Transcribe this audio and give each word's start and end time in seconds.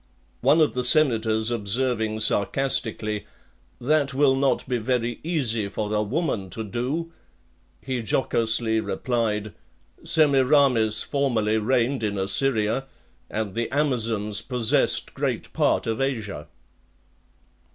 One 0.41 0.61
of 0.61 0.73
the 0.73 0.83
senators 0.83 1.51
observing, 1.51 2.21
sarcastically: 2.21 3.27
"That 3.79 4.15
will 4.15 4.33
not 4.35 4.67
be 4.67 4.79
very 4.79 5.19
easy 5.23 5.67
for 5.69 5.93
a 5.93 6.01
woman 6.01 6.49
to 6.57 6.63
do," 6.63 7.11
he 7.81 7.99
jocosely 8.01 8.79
replied, 8.79 9.53
"Semiramis 10.03 11.03
formerly 11.03 11.59
reigned 11.59 12.01
in 12.01 12.17
Assyria, 12.17 12.85
and 13.29 13.53
the 13.53 13.69
Amazons 13.69 14.41
possessed 14.41 15.13
great 15.13 15.53
part 15.53 15.85
of 15.85 16.01
Asia." 16.01 16.47